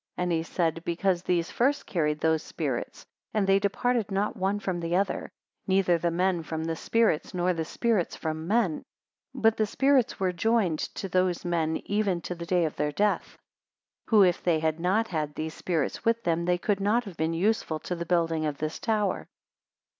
And 0.17 0.31
he 0.31 0.41
said, 0.41 0.83
Because 0.83 1.21
these 1.21 1.51
first 1.51 1.85
carried 1.85 2.21
those 2.21 2.41
spirits, 2.41 3.05
and 3.35 3.45
they 3.45 3.59
departed 3.59 4.09
not 4.09 4.35
one 4.35 4.59
from 4.59 4.79
the 4.79 4.95
other, 4.95 5.31
neither 5.67 5.99
the 5.99 6.09
men 6.09 6.41
from 6.41 6.63
the 6.63 6.75
spirits, 6.75 7.35
nor 7.35 7.53
the 7.53 7.65
spirits 7.65 8.15
from 8.15 8.41
the 8.41 8.47
men: 8.47 8.71
149 9.33 9.41
But 9.43 9.57
the 9.57 9.67
spirits 9.67 10.19
were 10.19 10.31
joined 10.31 10.79
to 10.79 11.07
those 11.07 11.45
men 11.45 11.77
even 11.85 12.19
to 12.21 12.33
the 12.33 12.47
day 12.47 12.65
of 12.65 12.77
their 12.77 12.91
death; 12.91 13.37
who 14.07 14.23
if 14.23 14.41
they 14.41 14.59
had 14.59 14.79
not 14.79 15.09
had 15.09 15.35
these 15.35 15.53
spirits 15.53 16.03
with 16.03 16.23
them, 16.23 16.45
they 16.45 16.57
could 16.57 16.79
not 16.79 17.03
have 17.03 17.15
been 17.15 17.35
useful 17.35 17.77
to 17.81 17.93
the 17.93 18.03
building 18.07 18.47
of 18.47 18.57
this 18.57 18.79
tower. 18.79 19.27